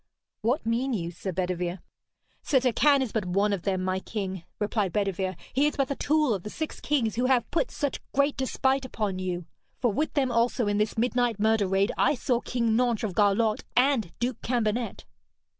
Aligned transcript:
'What 0.41 0.65
mean 0.65 0.93
you, 0.93 1.11
Sir 1.11 1.31
Bedevere?' 1.31 1.77
'Sir 2.41 2.59
Turquine 2.59 3.03
is 3.03 3.11
but 3.11 3.23
one 3.23 3.53
of 3.53 3.61
them, 3.61 3.83
my 3.83 3.99
king,' 3.99 4.43
replied 4.57 4.91
Bedevere. 4.91 5.35
'He 5.53 5.67
is 5.67 5.75
but 5.75 5.89
the 5.89 5.95
tool 5.95 6.33
of 6.33 6.41
the 6.41 6.49
six 6.49 6.79
kings 6.81 7.17
who 7.17 7.25
have 7.27 7.47
put 7.51 7.69
such 7.69 8.01
great 8.11 8.35
despite 8.35 8.83
upon 8.83 9.19
you. 9.19 9.45
For 9.79 9.93
with 9.93 10.15
them 10.15 10.31
also 10.31 10.65
in 10.65 10.79
this 10.79 10.97
midnight 10.97 11.39
murder 11.39 11.67
raid 11.67 11.91
I 11.99 12.15
saw 12.15 12.41
King 12.41 12.75
Nentres 12.75 13.03
of 13.11 13.13
Garlot 13.13 13.61
and 13.77 14.11
Duke 14.17 14.41
Cambenet.' 14.41 15.05